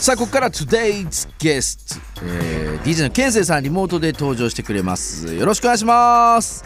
[0.00, 5.34] さあここから Today's Guest、えー、DJ のケンセイさんリモートで登場してくれます。
[5.34, 6.64] よろしくお願いします。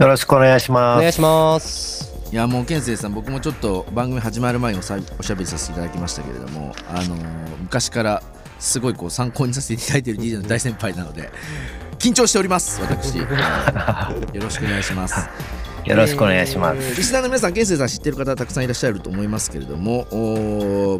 [0.00, 0.98] よろしくお願いします。
[0.98, 2.12] お願いします。
[2.32, 8.22] いやもうケンセイさん僕もちょっと番組始まる前におさおしゃべりさせていただきましたけれどもあのー昔から
[8.58, 11.30] すごいこう参考にさせていただいている DJ の大先輩なので
[11.98, 13.18] 緊張しております私。
[13.18, 13.26] よ
[14.40, 15.28] ろしくお願いします
[15.84, 20.06] よろしくお願いします、えーリスナーの皆さん、ケンセイさん知ってる方たくさんいらっしゃると思いますけれども、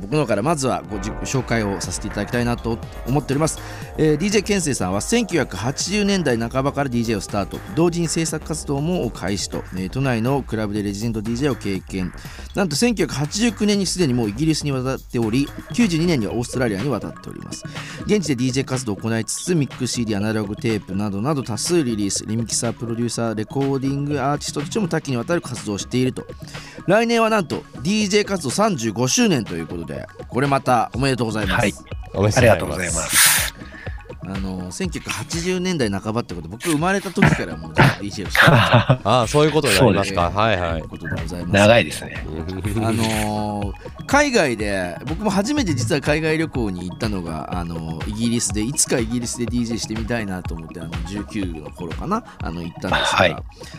[0.00, 3.58] 僕の方からまずはご自己紹介をさせていただきたいなと思っております。
[3.96, 12.12] えー DJ ケンセイさんは1980年代半ばから DJ をスタート、同時に制作活動も開始と、えー都内のクラブでレジェンド DJ を経験。
[12.54, 17.64] なんと1989年にすでにもうイギリスに渡っており、92年にはオーストラリアに渡っております。
[18.06, 26.26] 現地で DJ 活動を行いつつミックス CD アナログテープなどなど多数リリースリミキサープロデューサーレコーディングアーティストしても多岐にわたる活動をしていると
[26.88, 31.74] 来年はなんと DJ 活動35周年ということでこれまたおめでとうございます、はい
[32.16, 33.23] おめでありがとうございます
[34.34, 40.30] あの1980年代半ばってこと僕生まれた時からもう DJ をしてたああそういうことになりますか。
[40.30, 40.82] はいはい。
[40.82, 41.52] ことでございます。
[41.52, 42.26] 長いですね。
[42.78, 53.36] あのー海外で僕も初めて実は海外旅行に行ったのが、あのーイギリスでいつかイギリスで DJ してみたいなと思ってあの19の頃かなあの行ったんですが、はい。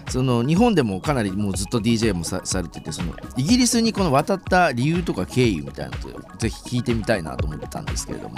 [0.10, 8.36] その日本でもかなりもうずっと DJ もさされててそのイギリスにこの渡った理由とか経緯みたいなのをぜひ聞いてみたいなと思ったんですけれども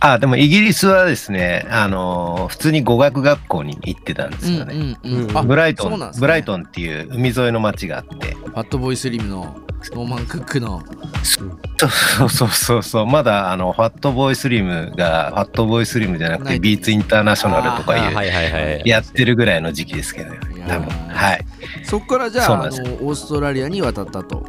[0.00, 5.30] あでもイギリスはですねあのー普通に語学学校に行ってたんですよね、うんうんうん。
[5.30, 6.10] うんあブライトン、ね。
[6.18, 8.34] ブライトンっていう海沿いの町があって。
[8.34, 9.56] ファットボーイスリムの
[9.92, 10.82] ノーマンクックの。
[11.22, 13.06] そうそうそうそう。
[13.06, 20.38] まだあのファットボーイスリムがファットボーイスリムじゃなくてビーツインターナショナルとかあいうやってるぐらいの時期ですけどね。
[20.68, 21.44] 多分はい。
[21.84, 24.44] そこからじゃああのオーストラリアに渡ったと。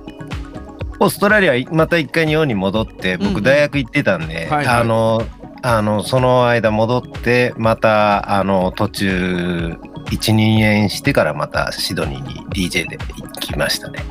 [0.99, 3.33] オーストラリアまた一回日本に戻ってうんうん。
[3.33, 4.67] 僕大学行ってたんで、はいはい。
[4.67, 5.21] あの
[5.61, 14.03] あのその間戻ってまたあの途中12年してからまたシドニーに DJ で行きましたね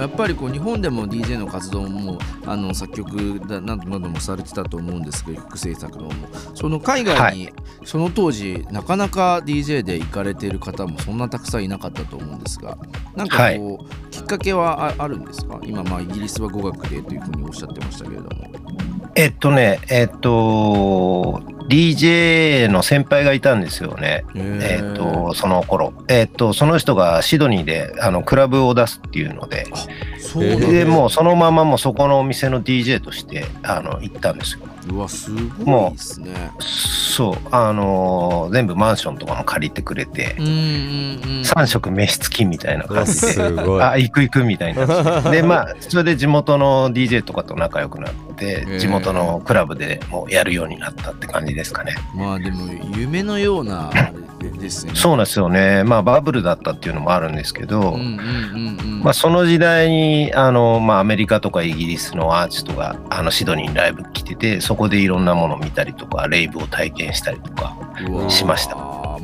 [0.00, 6.12] やっぱりこう日本でも DJ の活動もあの作曲だなどなどもされてたと思うんですけど曲制作のも。
[6.54, 7.50] その海外に、
[7.84, 12.76] その当時なかなか DJ で行かれている方もそんなたくさんいなかったと思うんですが
[13.16, 15.60] なんかこう、きっかけはああるんですか？
[15.62, 18.50] 今まあイギリスは語学でというふうにおっしゃってましたけれども。
[19.14, 24.24] えっとねえっと DJ の先輩がいたんですよね。
[24.34, 25.92] えっとその頃。
[26.08, 29.66] えっとその人がシドニーであのクラブを出すっていうので。
[30.18, 30.66] そうなんだ。
[30.66, 34.60] でもうそのままもうそこのお店の DJ としてあの行ったんですよ。
[34.90, 35.30] うわす
[35.64, 36.50] ごいですね
[37.18, 40.58] そう、あのー全部マンションとかも借りてくれてう、んうんうん
[41.48, 44.86] 3食飯付きみたいな感じで、すごいあ、行く行くみたいな。
[45.30, 51.96] で、まあ、それで地元の DJ とかと仲良くなって地元のクラブでもうやるようになったって感じですかね。
[52.14, 55.82] まあでも夢のようなあれですねそうなんですよね。
[55.82, 67.76] まあ、バブルだったっていうのもあるんですけど、うんうんうんうんまあ、その時代に、あの、まあ、アメリカとかイギリスのアーティストが、あの、シドニーにライブ来てて、そこでいろんなものを見たりとか、レイブを体験したりとか、
[68.28, 68.76] しました。
[68.76, 69.18] も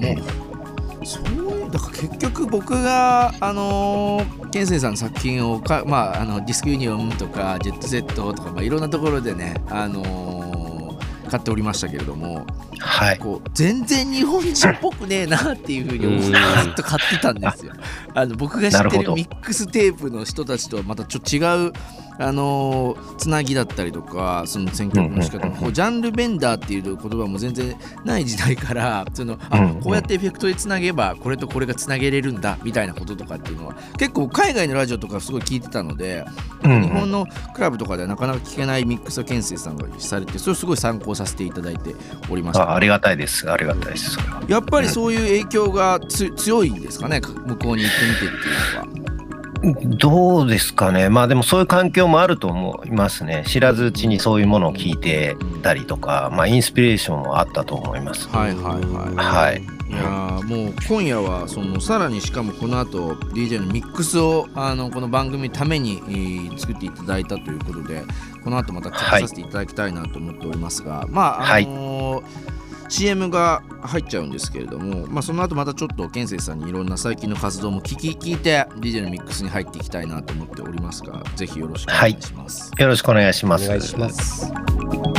[1.02, 12.46] うそういうだから結局僕があのーケンセイさんの作品をかまああのディスクユニオンとかジェットセットとかまあいろんなところでねあのー買っておりましたけれども
[12.84, 13.18] はい。
[13.18, 17.72] こう全然日本人っぽくねえなっていうふうに思ってずっと買ってたんですよ。
[18.14, 21.72] あの僕が知ってるミックステープの人たちとはまたちょっと違う
[22.18, 27.74] あのーつなぎだったりとかその選曲の仕方うんうんうんジャンルベンダーっていう言葉も全然
[28.04, 36.24] ない時代からそのあうんうんこうやってエフェクトでつなげばこれとこれがつなげれるんだみたいなこととかっていうのは結構海外のラジオとかすごい聞いてたので
[36.62, 41.94] うんうん日本のクラブとかではなかなか聞けないミックスをケンセイさんがされてそれをすごい参考させていただいて
[42.30, 42.73] おりました。
[42.74, 43.50] あありがたいです。
[43.50, 44.10] ありがたいです。
[44.12, 44.42] それは。
[44.48, 49.14] やっぱりそういう影響がつ強いんですかね向こうに行ってみてっていうのは。
[49.96, 51.08] どうですかね。
[51.08, 53.44] まあでもそういう環境もあると思いますね。
[53.46, 58.28] 知らずうちにそういうものを聞いてたりとか、まあインスピレーションもあったと思います。
[58.28, 59.14] はいはいはい。
[59.14, 59.74] はい。
[59.88, 68.02] いやーもう今夜はそのさらにしかもこの後 DJ のミックスをあのこの番組のために、えー作っていただいたということで
[68.42, 72.54] この後また聞かさせていただきたいなと思っておりますが、まああのー
[72.88, 82.70] CM が入っちゃうんですけれども、まあ、その後またちょっと健生さんにいろんな最近の活動も聞き聞いて DJ のミックスに入っていきたいなと思っておりますがぜひよろしくお願いします。
[82.78, 83.66] よろしくお願いします。
[83.66, 85.13] お願いします。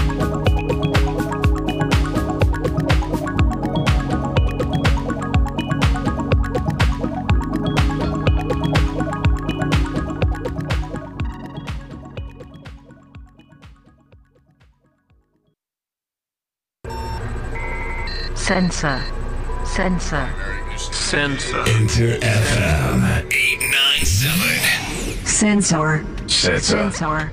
[18.45, 19.01] Sensor.
[19.65, 20.30] Sensor.
[20.77, 21.57] Sensor.
[21.68, 25.25] Enter FM 897.
[25.25, 26.06] Sensor.
[26.27, 26.92] Sensor.
[26.92, 27.31] Sensor.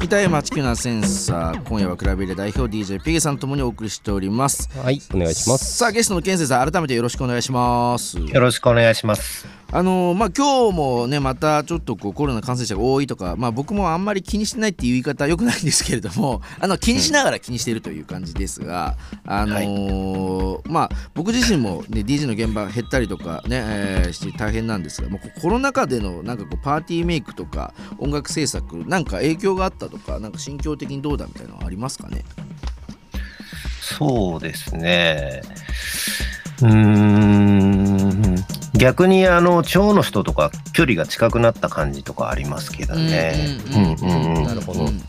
[0.00, 5.76] 北山地球なセンサー今夜はクラブエレ代表 DJ ピゲさんともにお送りしておりますはい、お願いします。
[5.76, 9.46] さあゲストのケンさん改めてよろしくお願いしますよろしくお願いします。
[9.72, 18.96] あのーまあ今日もねまたちょっとこうコロナ感染者が多いとかまあ僕もあんまり気にしてないっていう言い方はよくないんですけれども あの気にしながら気にしているという感じですが、
[19.26, 32.24] あのーまあ僕自身もね DJ の現場減ったりとかね、えーして大変なんですがもうコロナ禍でのなんかこうパーティーメイクとか音楽制作なんか影響があったとかなんか心境的にどうだみたいなのはありますかね？
[33.80, 35.42] そうですね。
[36.62, 38.44] うーん。
[38.76, 43.58] 逆にあの腸の人とか距離が近くなった感じとかありますけどね。
[43.72, 44.44] ううんうんんうんうん。
[44.44, 45.00] なるほどうん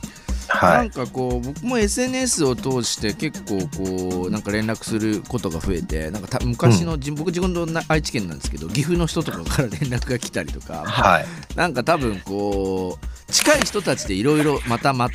[0.47, 0.77] はい。
[0.77, 11.25] なんかこう僕も SNS を通して結構こうなんか連絡することが増えてなんかた昔の、じ僕自分のな愛知県なんですけど岐阜の人とかから連絡が来たりとか、はい。
[11.55, 15.09] なんか多分こう近い人たちでいろいろまたま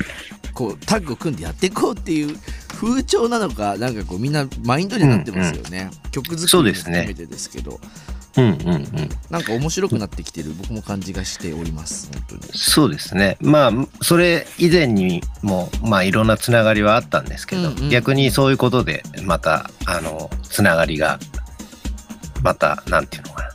[0.53, 2.37] こうタッグを組んでやっていこうっていう
[2.69, 7.79] 風潮なのかなんかこうみんなマインドになってますよね、曲作りもそうですね含めてですけど
[8.37, 8.87] うんうんうん。
[9.29, 12.53] なんか面白くなってきてる僕も感じがしております本当に。
[12.53, 13.37] そうですね。
[13.41, 13.71] まあ、
[14.01, 21.19] それ以前にも、まあ、いろんなつながりはあったんですけど、うんうん逆にそういうことで、また、あの、つながりが、
[22.41, 23.49] また、なんていうのかな、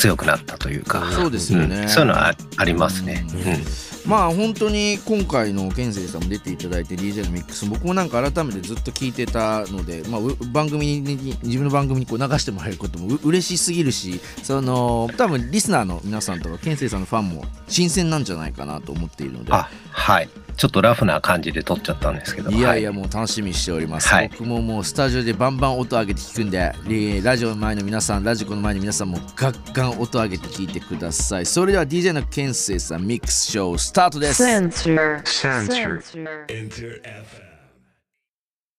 [0.00, 1.84] 強くなったというか、そうですよね。
[1.84, 1.88] ん。
[1.88, 3.26] そういうのはあありますね。
[3.32, 3.40] うん。
[3.40, 3.64] うん。
[4.06, 19.52] まあ本当に今回の健生さんも出ていただいて DJ のミックス僕もなんか改めてずっと聞いてたので、まあ、う番組に自分の番組にこう流してもらえることもう嬉しすぎるしその多分リスナーの皆さんとか健生さんのファンも新鮮なんじゃないかなと思っているので。
[19.52, 20.30] あ、はい。
[20.60, 22.50] ちょっとラフな感じで撮っちゃったんですけど。
[22.50, 35.22] いやいやはもう楽しみにしております、はい僕ももうスタジオでバンバン音上げて聞くんでリラジオの前の皆さんラジコの前の皆さんもガンガン音上げて聞いてくださいそれでは DJ の健生さんミックスショースタートです Sensor.
[35.22, 36.02] Sensor.
[36.02, 36.46] Sensor.
[36.48, 37.49] Enter FM